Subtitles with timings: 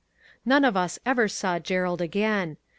[0.45, 2.57] None of us ever saw Gerald again.